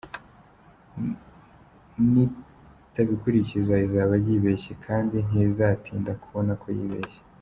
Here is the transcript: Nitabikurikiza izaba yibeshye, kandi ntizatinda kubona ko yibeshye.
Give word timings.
Nitabikurikiza 2.11 3.75
izaba 3.87 4.13
yibeshye, 4.25 4.71
kandi 4.85 5.15
ntizatinda 5.27 6.11
kubona 6.23 6.53
ko 6.61 6.67
yibeshye. 6.77 7.19